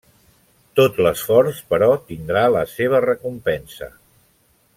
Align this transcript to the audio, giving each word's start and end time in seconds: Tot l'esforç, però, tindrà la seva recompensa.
Tot 0.79 0.95
l'esforç, 1.07 1.59
però, 1.75 1.91
tindrà 2.09 2.43
la 2.57 2.65
seva 2.75 3.03
recompensa. 3.09 3.93